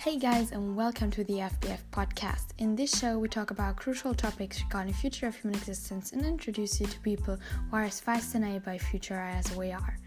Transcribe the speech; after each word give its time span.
Hey 0.00 0.16
guys, 0.16 0.52
and 0.52 0.74
welcome 0.74 1.10
to 1.10 1.24
the 1.24 1.34
FBF 1.34 1.80
podcast. 1.92 2.54
In 2.56 2.74
this 2.74 2.98
show, 2.98 3.18
we 3.18 3.28
talk 3.28 3.50
about 3.50 3.76
crucial 3.76 4.14
topics 4.14 4.62
regarding 4.62 4.92
the 4.92 4.98
future 4.98 5.26
of 5.26 5.36
human 5.36 5.58
existence 5.58 6.12
and 6.12 6.24
introduce 6.24 6.80
you 6.80 6.86
to 6.86 6.98
people 7.00 7.36
who 7.68 7.76
are 7.76 7.82
as 7.82 8.00
fascinated 8.00 8.64
by 8.64 8.78
future 8.78 9.20
as 9.20 9.54
we 9.54 9.72
are. 9.72 9.98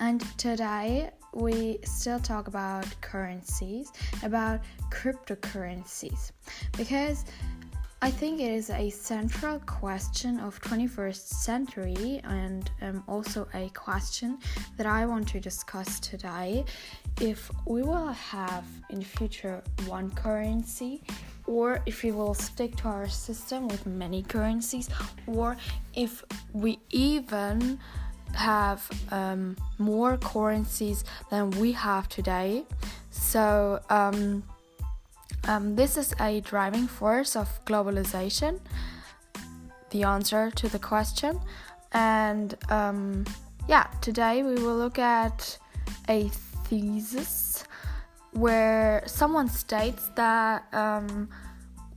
And 0.00 0.20
today, 0.36 1.10
we 1.32 1.78
still 1.84 2.18
talk 2.18 2.48
about 2.48 2.86
currencies, 3.02 3.92
about 4.24 4.62
cryptocurrencies, 4.90 6.32
because 6.76 7.24
I 8.02 8.10
think 8.10 8.40
it 8.40 8.52
is 8.52 8.68
a 8.68 8.90
central 8.90 9.58
question 9.60 10.38
of 10.40 10.60
21st 10.60 11.16
century 11.16 12.20
and 12.24 12.70
um, 12.82 13.02
also 13.08 13.48
a 13.54 13.70
question 13.70 14.38
that 14.76 14.86
I 14.86 15.06
want 15.06 15.26
to 15.28 15.40
discuss 15.40 15.98
today. 16.00 16.66
If 17.22 17.50
we 17.66 17.82
will 17.82 18.08
have 18.08 18.64
in 18.90 19.02
future 19.02 19.62
one 19.86 20.10
currency, 20.10 21.02
or 21.46 21.80
if 21.86 22.02
we 22.02 22.12
will 22.12 22.34
stick 22.34 22.76
to 22.76 22.88
our 22.88 23.08
system 23.08 23.66
with 23.66 23.86
many 23.86 24.22
currencies, 24.22 24.90
or 25.26 25.56
if 25.94 26.22
we 26.52 26.78
even 26.90 27.78
have 28.34 28.88
um, 29.10 29.56
more 29.78 30.18
currencies 30.18 31.04
than 31.30 31.50
we 31.52 31.72
have 31.72 32.08
today. 32.10 32.66
So, 33.10 33.80
um, 33.88 34.42
um, 35.46 35.76
this 35.76 35.96
is 35.96 36.14
a 36.20 36.40
driving 36.40 36.86
force 36.86 37.36
of 37.36 37.64
globalization, 37.64 38.60
the 39.90 40.02
answer 40.02 40.50
to 40.50 40.68
the 40.68 40.78
question. 40.78 41.40
And 41.92 42.54
um, 42.68 43.24
yeah, 43.68 43.86
today 44.00 44.42
we 44.42 44.54
will 44.54 44.76
look 44.76 44.98
at 44.98 45.58
a 46.08 46.28
thesis 46.64 47.64
where 48.32 49.02
someone 49.06 49.48
states 49.48 50.10
that 50.16 50.66
um, 50.74 51.28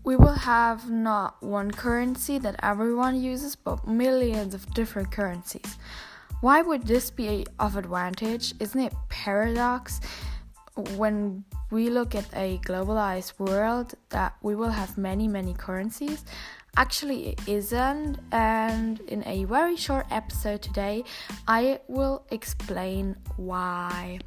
we 0.03 0.15
will 0.15 0.33
have 0.33 0.89
not 0.89 1.41
one 1.43 1.71
currency 1.71 2.37
that 2.39 2.55
everyone 2.63 3.21
uses, 3.21 3.55
but 3.55 3.87
millions 3.87 4.53
of 4.53 4.73
different 4.73 5.11
currencies. 5.11 5.77
Why 6.41 6.61
would 6.61 6.87
this 6.87 7.11
be 7.11 7.45
of 7.59 7.75
advantage? 7.75 8.53
Isn't 8.59 8.79
it 8.79 8.93
paradox? 9.09 9.99
When 10.97 11.43
we 11.71 11.89
look 11.89 12.15
at 12.15 12.25
a 12.33 12.57
globalized 12.59 13.37
world 13.39 13.93
that 14.09 14.35
we 14.41 14.55
will 14.55 14.69
have 14.71 14.97
many 14.97 15.27
many 15.27 15.53
currencies 15.53 16.23
actually 16.77 17.29
it 17.29 17.39
isn't. 17.47 18.17
And 18.31 18.99
in 19.01 19.23
a 19.25 19.43
very 19.45 19.75
short 19.75 20.05
episode 20.11 20.61
today 20.61 21.03
i 21.47 21.79
will 21.87 22.23
explain 22.31 23.15
why. 23.37 24.19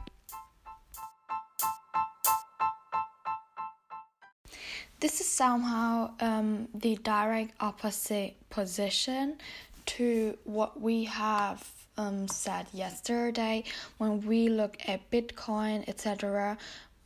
This 5.01 5.21
is 5.21 5.27
somehow 5.27 6.13
um, 6.21 6.69
the 6.73 6.95
direct 7.03 7.55
opposite 7.59 8.37
position 8.51 9.39
to 9.87 10.39
what 10.45 10.81
we 10.81 11.05
have 11.07 11.69
um, 11.97 12.29
said 12.29 12.67
yesterday 12.73 13.65
when 13.99 14.21
we 14.27 14.49
look 14.49 14.77
at 14.87 15.11
Bitcoin, 15.11 15.89
etc., 15.89 16.57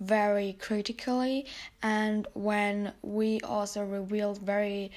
very 0.01 0.53
critically, 0.61 1.47
and 1.83 2.27
when 2.35 2.93
we 3.03 3.41
also 3.41 3.83
revealed 3.83 4.39
very 4.39 4.91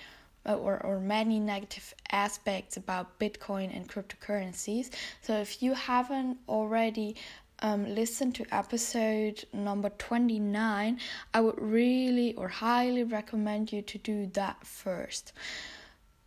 uh, 0.46 0.56
or, 0.56 0.84
or 0.86 1.00
many 1.00 1.40
negative 1.40 1.94
aspects 2.12 2.78
about 2.78 3.20
Bitcoin 3.20 3.76
and 3.76 3.88
cryptocurrencies. 3.88 4.90
So, 5.22 5.36
if 5.38 5.62
you 5.62 5.74
haven't 5.74 6.38
already 6.48 7.16
um, 7.62 7.94
listened 7.94 8.36
to 8.36 8.46
episode 8.52 9.44
number 9.54 9.90
29, 9.90 11.00
I 11.34 11.42
would 11.42 11.60
really 11.60 12.34
or 12.36 12.48
highly 12.48 13.04
recommend 13.04 13.72
you 13.72 13.82
to 13.82 13.98
do 13.98 14.28
that 14.28 14.66
first. 14.66 15.34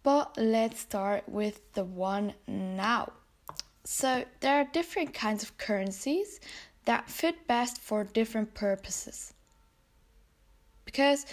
But 0.03 0.37
let's 0.37 0.81
start 0.81 1.29
with 1.29 1.73
the 1.75 1.85
one 1.85 2.35
now. 2.47 3.13
So, 3.85 4.25
there 4.41 4.61
are 4.61 4.65
different 4.65 5.13
kinds 5.13 5.43
of 5.43 5.59
currencies 5.59 6.41
that 6.85 7.11
fit 7.11 7.47
best 7.47 7.81
for 7.81 8.05
different 8.05 8.55
purposes. 8.55 9.35
Because 10.85 11.27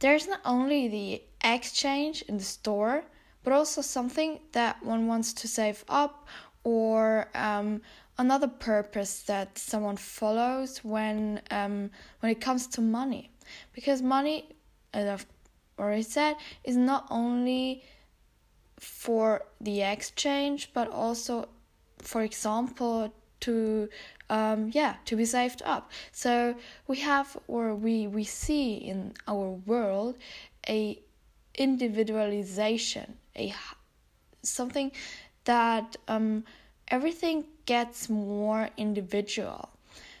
there's 0.00 0.26
not 0.26 0.40
only 0.44 0.88
the 0.88 1.22
exchange 1.42 2.22
in 2.22 2.38
the 2.38 2.44
store, 2.44 3.04
but 3.42 3.52
also 3.52 3.80
something 3.80 4.40
that 4.52 4.82
one 4.84 5.06
wants 5.06 5.32
to 5.34 5.48
save 5.48 5.84
up 5.88 6.26
or 6.64 7.28
um, 7.34 7.82
another 8.18 8.48
purpose 8.48 9.22
that 9.22 9.58
someone 9.58 9.96
follows 9.96 10.78
when 10.78 11.40
um, 11.50 11.90
when 12.20 12.32
it 12.32 12.40
comes 12.40 12.66
to 12.68 12.80
money. 12.80 13.30
Because 13.72 14.00
money, 14.02 14.48
as 14.92 15.08
I've 15.08 15.26
already 15.78 16.02
said, 16.02 16.36
is 16.64 16.76
not 16.76 17.06
only 17.10 17.84
for 18.78 19.42
the 19.60 19.82
exchange 19.82 20.70
but 20.74 20.90
also 20.90 21.48
for 22.04 22.22
example 22.22 23.12
to 23.40 23.88
um, 24.30 24.70
yeah 24.72 24.94
to 25.04 25.16
be 25.16 25.24
saved 25.24 25.62
up. 25.64 25.90
So 26.12 26.54
we 26.86 26.98
have 27.00 27.36
or 27.48 27.74
we 27.74 28.06
we 28.06 28.24
see 28.24 28.74
in 28.74 29.12
our 29.28 29.50
world 29.66 30.16
a 30.68 30.98
individualization 31.54 33.18
a 33.36 33.54
something 34.42 34.92
that 35.44 35.96
um, 36.08 36.44
everything 36.88 37.44
gets 37.66 38.08
more 38.08 38.70
individual. 38.76 39.68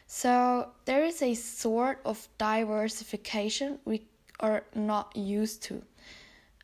So 0.06 0.68
there 0.84 1.04
is 1.04 1.22
a 1.22 1.34
sort 1.34 2.00
of 2.04 2.28
diversification 2.38 3.78
we 3.84 4.06
are 4.40 4.64
not 4.74 5.16
used 5.16 5.62
to. 5.64 5.82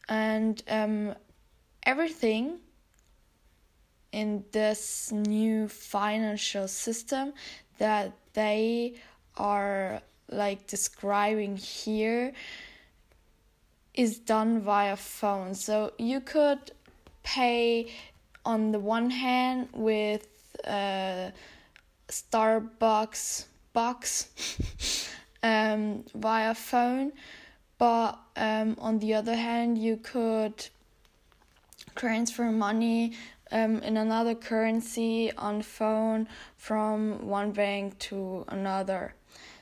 And 0.08 0.62
um, 0.68 1.14
everything 1.84 2.58
in 4.12 4.44
this 4.52 5.12
new 5.12 5.68
financial 5.68 6.66
system 6.68 7.32
that 7.78 8.12
they 8.34 8.94
are 9.36 10.00
like 10.30 10.66
describing 10.66 11.56
here 11.56 12.32
is 13.94 14.18
done 14.18 14.60
via 14.60 14.96
phone. 14.96 15.54
So 15.54 15.92
you 15.98 16.20
could 16.20 16.72
pay 17.22 17.90
on 18.44 18.72
the 18.72 18.78
one 18.78 19.10
hand 19.10 19.68
with 19.72 20.26
uh, 20.66 21.30
Starbucks 22.08 23.44
bucks 23.72 25.08
um, 25.42 26.04
via 26.14 26.54
phone, 26.54 27.12
but 27.78 28.18
um, 28.36 28.76
on 28.78 28.98
the 28.98 29.14
other 29.14 29.36
hand, 29.36 29.78
you 29.78 29.96
could 29.96 30.68
transfer 31.94 32.50
money 32.50 33.14
um, 33.52 33.78
in 33.82 33.96
another 33.96 34.34
currency 34.34 35.32
on 35.36 35.62
phone 35.62 36.28
from 36.56 37.26
one 37.26 37.52
bank 37.52 37.98
to 37.98 38.44
another. 38.48 39.14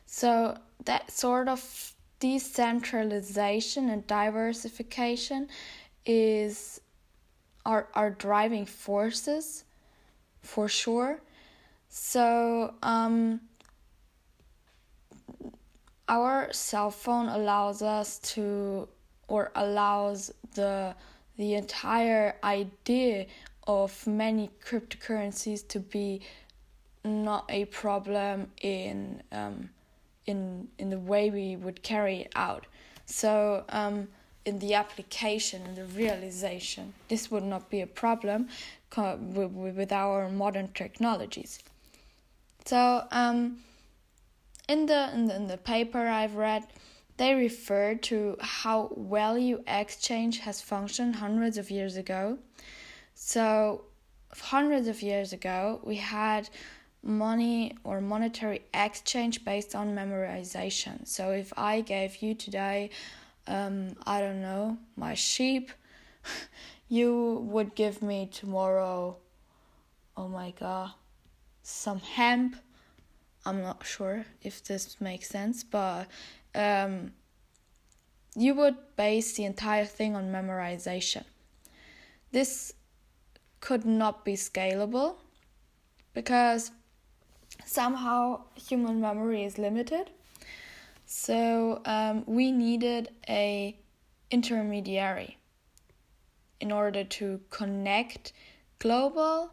So 0.07 0.57
that 0.85 1.11
sort 1.11 1.49
of 1.49 1.95
decentralization 2.21 3.89
and 3.89 4.07
diversification 4.07 5.49
is 6.05 6.81
are 7.65 7.89
are 7.95 8.11
driving 8.11 8.67
forces 8.67 9.65
for 10.41 10.69
sure. 10.69 11.21
So 11.89 12.75
um, 12.83 13.41
our 16.09 16.53
cell 16.53 16.91
phone 16.91 17.29
allows 17.29 17.83
us 17.83 18.19
to 18.35 18.89
or 19.29 19.53
allows 19.55 20.33
the 20.55 20.95
the 21.37 21.55
entire 21.55 22.37
idea 22.43 23.27
of 23.69 24.07
many 24.07 24.51
cryptocurrencies 24.67 25.69
to 25.69 25.79
be 25.79 26.23
not 27.05 27.45
a 27.51 27.67
problem 27.67 28.51
in 28.63 29.23
um, 29.31 29.71
in 30.27 30.69
in 30.79 30.91
the 30.91 30.99
way 30.99 31.31
we 31.31 31.55
would 31.57 31.83
carry 31.83 32.23
it 32.23 32.33
out. 32.35 32.67
So 33.05 33.65
um, 33.69 34.09
in 34.45 34.59
the 34.59 34.75
application 34.75 35.63
and 35.63 35.77
the 35.77 35.85
realization, 35.85 36.95
this 37.09 37.31
would 37.31 37.45
not 37.45 37.71
be 37.71 37.83
a 37.83 37.87
problem 37.87 38.49
with 38.97 39.93
our 39.93 40.31
modern 40.31 40.69
technologies. 40.69 41.59
So 42.65 43.05
um, 43.11 43.59
in 44.69 44.87
the 44.87 45.11
in 45.15 45.27
the, 45.27 45.37
in 45.37 45.47
the 45.47 45.59
paper 45.59 46.07
I've 46.09 46.35
read. 46.35 46.65
They 47.19 47.35
refer 47.35 47.97
to 47.97 48.37
how 48.39 48.93
value 48.97 49.61
exchange 49.67 50.39
has 50.39 50.61
functioned 50.61 51.17
hundreds 51.17 51.59
of 51.59 51.69
years 51.69 51.97
ago 51.97 52.39
so, 53.21 53.83
hundreds 54.33 54.87
of 54.87 55.03
years 55.03 55.33
ago, 55.33 55.81
we 55.83 55.97
had 55.97 56.49
money 57.03 57.77
or 57.83 58.01
monetary 58.01 58.63
exchange 58.73 59.45
based 59.45 59.75
on 59.75 59.93
memorization. 59.93 61.07
So, 61.07 61.33
if 61.33 61.53
I 61.57 61.81
gave 61.81 62.23
you 62.23 62.35
today, 62.35 62.91
um, 63.49 63.97
I 64.07 64.21
don't 64.21 64.41
know, 64.41 64.79
my 64.97 65.15
sheep, 65.15 65.73
you 66.89 67.45
would 67.51 67.75
give 67.75 68.03
me 68.03 68.31
tomorrow, 68.33 69.17
oh 70.17 70.29
my 70.29 70.53
god, 70.53 70.93
some 71.65 71.99
hemp. 71.99 72.55
I'm 73.45 73.63
not 73.63 73.85
sure 73.85 74.27
if 74.43 74.63
this 74.63 75.01
makes 75.01 75.29
sense, 75.29 75.65
but 75.65 76.07
um, 76.55 77.11
you 78.37 78.55
would 78.55 78.77
base 78.95 79.33
the 79.35 79.45
entire 79.45 79.87
thing 79.87 80.15
on 80.15 80.31
memorization. 80.31 81.25
This 82.31 82.75
could 83.61 83.85
not 83.85 84.25
be 84.25 84.35
scalable 84.35 85.17
because 86.15 86.71
somehow 87.65 88.41
human 88.55 89.01
memory 89.01 89.45
is 89.45 89.59
limited. 89.59 90.11
So 91.07 91.81
um, 91.85 92.25
we 92.27 92.53
needed 92.53 93.09
a 93.29 93.77
intermediary 94.31 95.39
in 96.61 96.71
order 96.73 97.05
to 97.05 97.41
connect 97.51 98.33
global 98.79 99.53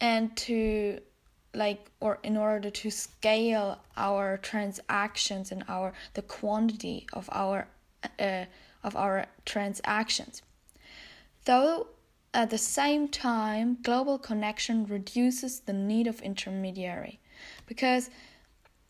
and 0.00 0.36
to 0.36 1.00
like 1.54 1.90
or 2.00 2.18
in 2.22 2.36
order 2.36 2.70
to 2.70 2.90
scale 2.90 3.78
our 3.96 4.36
transactions 4.36 5.50
and 5.50 5.64
our 5.68 5.92
the 6.14 6.22
quantity 6.22 7.06
of 7.12 7.28
our 7.32 7.68
uh, 8.20 8.44
of 8.84 8.94
our 8.96 9.26
transactions 9.44 10.42
though 11.48 11.86
at 12.34 12.50
the 12.50 12.58
same 12.58 13.08
time 13.08 13.78
global 13.82 14.18
connection 14.18 14.84
reduces 14.84 15.60
the 15.60 15.72
need 15.72 16.06
of 16.06 16.20
intermediary. 16.20 17.18
Because 17.66 18.10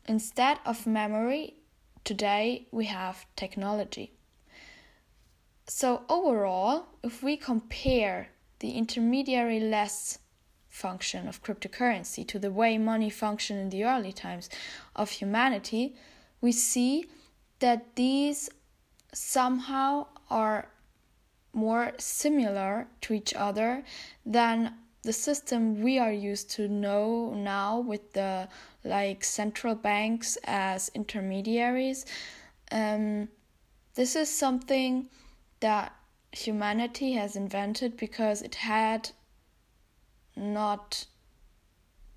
instead 0.06 0.58
of 0.66 0.84
memory 0.84 1.55
today 2.05 2.66
we 2.72 2.87
have 2.87 3.26
technology. 3.37 4.10
So 5.69 6.02
overall 6.08 6.87
if 7.05 7.22
we 7.22 7.37
compare 7.37 8.31
the 8.58 8.72
intermediary 8.72 9.60
less 9.60 10.19
function 10.69 11.28
of 11.28 11.44
cryptocurrency 11.44 12.26
to 12.26 12.40
the 12.40 12.50
way 12.50 12.76
money 12.76 13.08
functioned 13.08 13.60
in 13.60 13.70
the 13.70 13.84
early 13.84 14.12
times 14.12 14.50
of 14.96 15.10
humanity, 15.10 15.94
we 16.40 16.50
see 16.50 17.06
that 17.60 17.94
these 17.94 18.50
somehow 19.12 20.06
are 20.28 20.69
more 21.58 21.93
similar 21.99 22.87
to 23.02 23.12
each 23.12 23.34
other 23.34 23.82
than 24.25 24.75
the 25.02 25.12
system 25.12 25.82
we 25.82 25.99
are 25.99 26.12
used 26.12 26.50
to 26.50 26.69
know 26.69 27.32
now 27.34 27.81
with 27.81 28.12
the 28.12 28.49
like 28.84 29.25
central 29.25 29.75
banks 29.75 30.38
as 30.44 30.90
intermediaries. 30.94 32.06
Um, 32.70 33.28
this 33.94 34.14
is 34.14 34.28
something 34.28 35.08
that 35.60 35.93
humanity 36.32 37.12
has 37.12 37.37
invented 37.37 37.96
because 37.96 38.43
it 38.43 38.56
had 38.56 39.10
not 40.37 41.06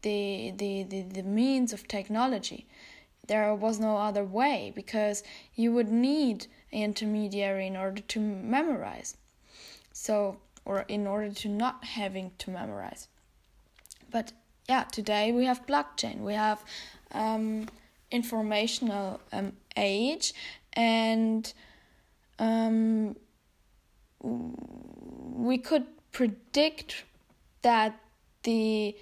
the, 0.01 0.53
the, 0.57 0.83
the, 0.83 1.01
the 1.03 1.23
means 1.23 1.73
of 1.73 1.87
technology. 1.87 2.67
There 3.27 3.53
was 3.55 3.79
no 3.79 3.97
other 3.97 4.23
way 4.23 4.73
because 4.75 5.23
you 5.55 5.71
would 5.73 5.89
need 5.89 6.47
an 6.71 6.81
intermediary 6.81 7.67
in 7.67 7.77
order 7.77 8.01
to 8.01 8.19
memorize. 8.19 9.15
So, 10.01 10.37
or 10.65 10.83
in 10.87 11.05
order 11.05 11.31
to 11.31 11.47
not 11.47 11.83
having 11.83 12.31
to 12.39 12.49
memorize. 12.49 13.07
But 14.09 14.33
yeah, 14.67 14.85
today 14.85 15.31
we 15.31 15.45
have 15.45 15.67
blockchain, 15.67 16.21
we 16.21 16.33
have 16.33 16.63
um, 17.11 17.67
informational 18.09 19.21
um, 19.31 19.53
age, 19.77 20.33
and 20.73 21.53
um, 22.39 23.15
we 24.23 25.59
could 25.59 25.85
predict 26.11 27.03
that 27.61 27.99
the 28.41 28.95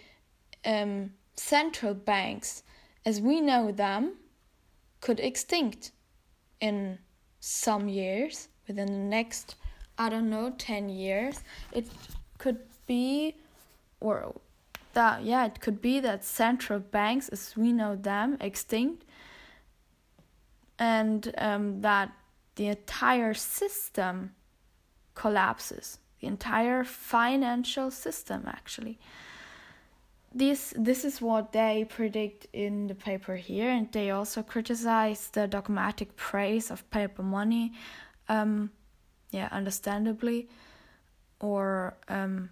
um, 0.66 1.14
central 1.38 1.94
banks, 1.94 2.64
as 3.06 3.22
we 3.22 3.40
know 3.40 3.72
them, 3.72 4.18
could 5.00 5.22
extinct 5.22 5.92
in 6.60 7.00
some 7.40 7.88
years 7.88 8.50
within 8.68 8.88
the 8.88 9.16
next 9.18 9.56
I 10.00 10.10
don't 10.10 10.30
know 10.30 10.54
10 10.58 10.90
years. 10.90 11.44
It 11.72 11.88
could 12.38 12.60
be 12.88 13.36
or 14.00 14.34
that 14.94 15.24
yeah, 15.24 15.46
it 15.46 15.60
could 15.60 15.82
be 15.82 16.00
that 16.00 16.26
central 16.26 16.80
banks 16.80 17.30
as 17.30 17.56
we 17.56 17.72
know 17.72 17.96
them 17.96 18.38
extinct 18.42 19.06
and 20.80 21.32
um, 21.38 21.82
that 21.82 22.12
the 22.56 22.68
entire 22.68 23.34
system 23.34 24.32
collapses 25.14 26.00
the 26.20 26.28
entire 26.28 26.84
financial 26.84 27.92
system 27.92 28.44
actually 28.48 28.98
this 30.34 30.74
this 30.78 31.04
is 31.04 31.22
what 31.22 31.52
they 31.52 31.86
predict 31.90 32.48
in 32.54 32.88
the 32.88 32.96
paper 32.96 33.36
here 33.36 33.70
and 33.70 33.92
they 33.92 34.12
also 34.12 34.44
criticize 34.44 35.30
the 35.30 35.48
dogmatic 35.48 36.16
praise 36.16 36.70
of 36.70 36.90
paper 36.92 37.24
money 37.24 37.74
um 38.28 38.70
yeah 39.32 39.50
understandably. 39.52 40.50
Or 41.40 41.98
um 42.08 42.50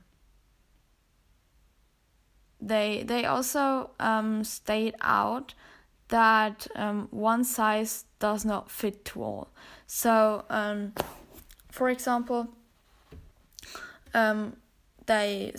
they 2.62 3.04
they 3.06 3.26
also 3.26 3.92
um 4.00 4.44
state 4.44 4.96
out 5.02 5.54
that 6.10 6.68
um 6.76 7.08
one 7.12 7.44
size 7.44 8.06
does 8.20 8.46
not 8.46 8.72
fit 8.72 9.04
to 9.06 9.24
all. 9.24 9.50
So 9.86 10.46
um 10.50 10.94
for 11.70 11.90
example 11.90 12.48
um 14.14 14.58
they 15.08 15.54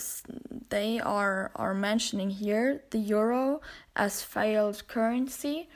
they 0.69 0.99
are 0.99 1.51
are 1.55 1.73
mentioning 1.73 2.29
here 2.29 2.83
the 2.91 2.99
euro 2.99 3.61
as 3.95 4.21
failed 4.21 4.87
currency 4.87 5.67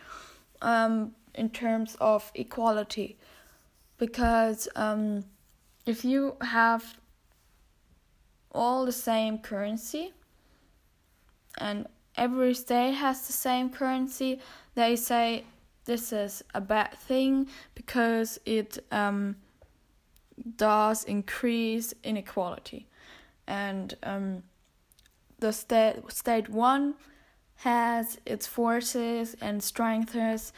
um, 0.62 1.14
in 1.36 1.50
terms 1.50 1.98
of 2.00 2.32
equality. 2.34 3.18
Because 3.98 4.68
um, 4.76 5.26
if 5.86 6.06
you 6.06 6.36
have 6.42 6.98
all 8.52 8.86
the 8.86 8.92
same 8.92 9.38
currency 9.38 10.14
and 11.58 11.88
every 12.16 12.54
state 12.54 12.94
has 12.94 13.26
the 13.28 13.34
same 13.34 13.70
currency 13.70 14.40
they 14.76 14.96
say 14.96 15.44
this 15.86 16.14
is 16.14 16.44
a 16.54 16.62
bad 16.62 16.94
thing 16.94 17.48
because 17.76 18.40
it 18.46 18.80
um, 18.92 19.36
does 20.56 21.04
increase 21.04 21.94
inequality. 22.04 22.88
And 23.48 23.94
um, 24.04 24.44
the 25.40 25.52
state 25.52 26.00
state 26.10 26.50
one 26.50 26.96
has 27.56 28.20
its 28.26 28.48
forces 28.48 29.36
and 29.42 29.62
strengths 29.62 30.54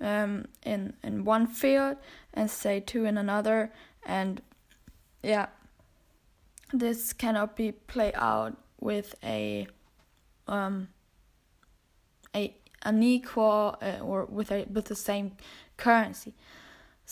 um, 0.00 0.46
in 0.64 0.94
in 1.02 1.24
one 1.24 1.46
field 1.46 1.98
and 2.32 2.50
state 2.50 2.86
two 2.86 3.04
in 3.04 3.18
another. 3.18 3.72
And 4.04 4.40
yeah 5.22 5.46
this 6.72 7.12
cannot 7.12 7.56
be 7.56 7.72
played 7.72 8.14
out 8.16 8.56
with 8.80 9.14
a 9.24 9.66
um 10.46 10.88
a 12.34 12.54
unequal 12.84 13.76
uh, 13.82 13.98
or 14.02 14.24
with 14.24 14.50
a 14.50 14.66
with 14.70 14.86
the 14.86 14.94
same 14.94 15.32
currency 15.76 16.34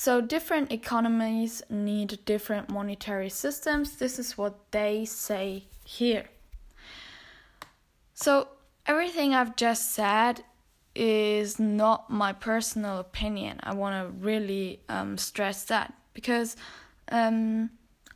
so, 0.01 0.21
different 0.21 0.71
economies 0.71 1.61
need 1.69 2.21
different 2.25 2.71
monetary 2.71 3.29
systems. 3.29 3.97
This 3.97 4.21
is 4.21 4.39
what 4.39 4.71
they 4.71 5.05
say 5.05 5.65
here. 5.85 6.27
So, 8.15 8.47
everything 8.87 9.35
I've 9.35 9.57
just 9.57 9.91
said 9.93 10.45
is 10.95 11.59
not 11.59 12.11
my 12.11 12.33
personal 12.33 13.01
opinion. 13.01 13.59
I 13.65 13.75
want 13.75 13.95
to 13.97 14.25
really 14.25 14.79
um, 14.89 15.19
stress 15.19 15.65
that 15.65 15.93
because 16.15 16.55
um, 17.11 17.71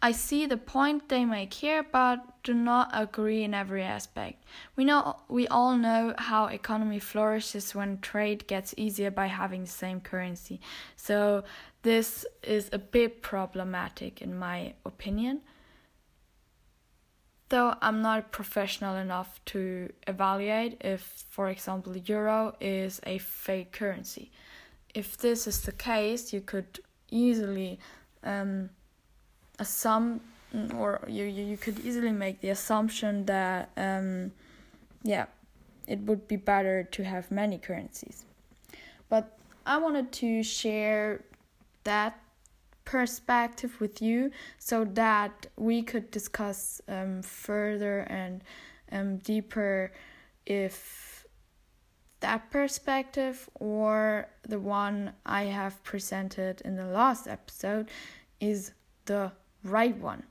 I 0.04 0.10
see 0.10 0.46
the 0.46 0.56
point 0.56 1.08
they 1.08 1.24
make 1.24 1.54
here, 1.54 1.84
but 1.84 2.42
do 2.42 2.52
not 2.52 2.90
agree 2.92 3.44
in 3.44 3.54
every 3.54 3.84
aspect. 3.84 4.42
We 4.74 4.84
know 4.84 5.20
we 5.28 5.46
all 5.46 5.76
know 5.76 6.12
how 6.18 6.46
economy 6.46 6.98
flourishes 6.98 7.72
when 7.72 8.00
trade 8.00 8.48
gets 8.48 8.74
easier 8.76 9.12
by 9.12 9.28
having 9.28 9.62
the 9.62 9.70
same 9.70 10.00
currency. 10.00 10.60
So 10.96 11.44
this 11.82 12.26
is 12.42 12.68
a 12.72 12.78
bit 12.78 13.22
problematic 13.22 14.20
in 14.20 14.36
my 14.36 14.74
opinion. 14.84 15.42
Though 17.48 17.76
I'm 17.80 18.02
not 18.02 18.32
professional 18.32 18.96
enough 18.96 19.40
to 19.52 19.92
evaluate 20.08 20.78
if, 20.80 21.02
for 21.30 21.48
example, 21.48 21.96
euro 21.96 22.56
is 22.60 23.00
a 23.06 23.18
fake 23.18 23.70
currency. 23.70 24.32
If 24.94 25.16
this 25.16 25.46
is 25.46 25.60
the 25.60 25.72
case, 25.72 26.32
you 26.32 26.40
could 26.40 26.80
easily 27.10 27.78
um, 28.24 28.70
assume 29.62 30.20
or 30.76 31.00
you, 31.08 31.24
you 31.24 31.56
could 31.56 31.78
easily 31.80 32.12
make 32.12 32.40
the 32.40 32.50
assumption 32.50 33.24
that 33.26 33.70
um, 33.76 34.32
yeah 35.02 35.26
it 35.86 36.00
would 36.00 36.28
be 36.28 36.36
better 36.36 36.84
to 36.84 37.02
have 37.02 37.30
many 37.30 37.58
currencies. 37.58 38.24
But 39.08 39.24
i 39.64 39.76
wanted 39.78 40.08
to 40.12 40.42
share 40.42 41.24
that 41.84 42.12
perspective 42.84 43.72
with 43.80 44.02
you 44.02 44.30
so 44.58 44.84
that 44.84 45.46
we 45.56 45.82
could 45.82 46.10
discuss 46.10 46.80
um, 46.88 47.22
further 47.22 48.00
and 48.22 48.42
um, 48.90 49.18
deeper 49.18 49.92
if 50.46 51.24
that 52.20 52.50
perspective 52.50 53.48
or 53.54 54.28
the 54.48 54.58
one 54.58 55.12
I 55.26 55.44
have 55.44 55.82
presented 55.84 56.62
in 56.64 56.76
the 56.76 56.86
last 56.86 57.26
episode 57.26 57.88
is 58.40 58.72
the 59.06 59.32
right 59.64 59.96
one. 59.96 60.24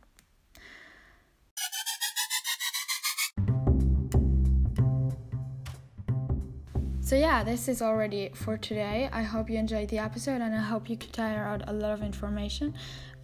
So, 6.99 7.17
yeah, 7.17 7.43
this 7.43 7.67
is 7.67 7.81
already 7.81 8.29
for 8.33 8.57
today. 8.57 9.09
I 9.11 9.21
hope 9.21 9.49
you 9.49 9.57
enjoyed 9.57 9.89
the 9.89 9.99
episode 9.99 10.39
and 10.39 10.55
I 10.55 10.61
hope 10.61 10.89
you 10.89 10.95
could 10.95 11.11
tire 11.11 11.43
out 11.43 11.61
a 11.67 11.73
lot 11.73 11.91
of 11.91 12.01
information. 12.01 12.73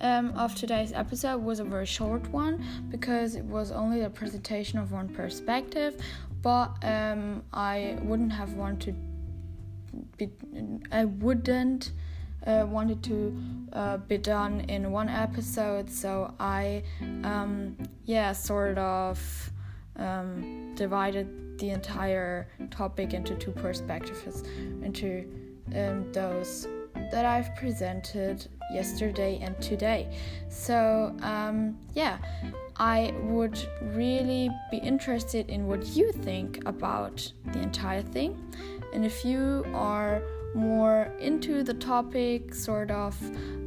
Um, 0.01 0.31
of 0.31 0.53
today's 0.55 0.91
episode 0.91 1.37
was 1.37 1.61
a 1.61 1.63
very 1.63 1.85
short 1.85 2.27
one 2.27 2.65
because 2.89 3.35
it 3.35 3.45
was 3.45 3.71
only 3.71 4.01
a 4.01 4.09
presentation 4.09 4.77
of 4.77 4.91
one 4.91 5.07
perspective, 5.07 5.95
but 6.41 6.75
um, 6.83 7.43
I 7.53 7.97
wouldn't 8.01 8.33
have 8.33 8.53
wanted 8.55 8.95
be, 10.17 10.29
I 10.91 11.05
wouldn't 11.05 11.91
uh, 12.45 12.65
wanted 12.67 13.03
to 13.03 13.37
uh, 13.73 13.97
be 13.97 14.17
done 14.17 14.61
in 14.61 14.91
one 14.91 15.09
episode, 15.09 15.89
so 15.89 16.33
I 16.39 16.83
um, 17.23 17.77
yeah 18.05 18.31
sort 18.31 18.77
of 18.77 19.51
um, 19.97 20.73
divided 20.75 21.59
the 21.59 21.71
entire 21.71 22.47
topic 22.69 23.13
into 23.13 23.35
two 23.35 23.51
perspectives, 23.51 24.43
into 24.83 25.25
um, 25.75 26.11
those 26.13 26.67
that 27.11 27.25
I've 27.25 27.55
presented 27.55 28.47
yesterday 28.71 29.39
and 29.41 29.59
today. 29.61 30.15
So, 30.49 31.15
um, 31.21 31.77
yeah, 31.93 32.17
I 32.77 33.13
would 33.23 33.57
really 33.81 34.49
be 34.71 34.77
interested 34.77 35.49
in 35.49 35.67
what 35.67 35.85
you 35.95 36.11
think 36.11 36.63
about 36.65 37.31
the 37.53 37.59
entire 37.59 38.01
thing. 38.01 38.37
And 38.93 39.05
if 39.05 39.25
you 39.25 39.65
are 39.73 40.21
more 40.55 41.11
into 41.19 41.63
the 41.63 41.73
topic, 41.73 42.53
sort 42.53 42.91
of 42.91 43.15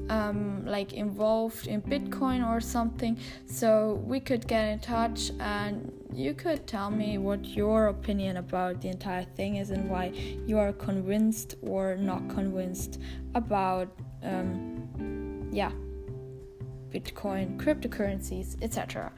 um, 0.08 0.64
like 0.66 0.92
involved 0.92 1.66
in 1.66 1.80
Bitcoin 1.82 2.46
or 2.46 2.60
something, 2.60 3.16
so 3.46 4.02
we 4.04 4.18
could 4.20 4.46
get 4.46 4.64
in 4.64 4.78
touch 4.80 5.30
and 5.38 5.92
you 6.12 6.34
could 6.34 6.66
tell 6.66 6.90
me 6.90 7.18
what 7.18 7.44
your 7.44 7.86
opinion 7.86 8.38
about 8.38 8.80
the 8.80 8.88
entire 8.88 9.24
thing 9.36 9.56
is 9.56 9.70
and 9.70 9.88
why 9.88 10.06
you 10.46 10.58
are 10.58 10.72
convinced 10.72 11.54
or 11.62 11.96
not 11.96 12.28
convinced 12.28 12.98
about, 13.34 13.88
um, 14.24 15.48
yeah, 15.52 15.70
Bitcoin, 16.90 17.56
cryptocurrencies, 17.56 18.60
etc. 18.62 19.12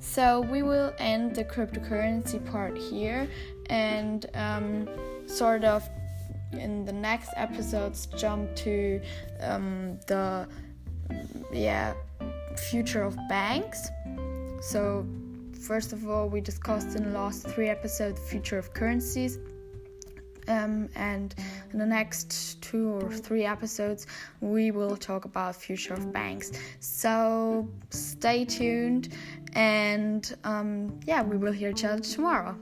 So 0.00 0.40
we 0.40 0.62
will 0.62 0.94
end 0.98 1.34
the 1.34 1.44
cryptocurrency 1.44 2.44
part 2.50 2.78
here 2.78 3.28
and 3.68 4.24
um, 4.34 4.88
sort 5.26 5.64
of 5.64 5.88
in 6.52 6.84
the 6.84 6.92
next 6.92 7.30
episodes 7.36 8.06
jump 8.16 8.54
to 8.56 9.00
um, 9.40 9.98
the 10.06 10.48
yeah 11.52 11.94
future 12.70 13.02
of 13.02 13.16
banks. 13.28 13.88
So 14.60 15.06
first 15.66 15.92
of 15.92 16.08
all 16.08 16.28
we 16.28 16.40
discussed 16.40 16.96
in 16.96 17.04
the 17.04 17.18
last 17.18 17.46
three 17.46 17.68
episodes 17.68 18.20
the 18.20 18.26
future 18.26 18.58
of 18.58 18.72
currencies. 18.74 19.38
Um, 20.46 20.88
and 20.96 21.34
in 21.74 21.78
the 21.78 21.84
next 21.84 22.62
two 22.62 22.88
or 22.88 23.12
three 23.12 23.44
episodes 23.44 24.06
we 24.40 24.70
will 24.70 24.96
talk 24.96 25.26
about 25.26 25.54
future 25.54 25.92
of 25.92 26.10
banks. 26.10 26.52
So 26.80 27.68
stay 27.90 28.46
tuned 28.46 29.14
and 29.52 30.34
um, 30.44 30.98
yeah 31.06 31.22
we 31.22 31.36
will 31.36 31.52
hear 31.52 31.70
each 31.70 31.84
other 31.84 32.00
tomorrow 32.00 32.56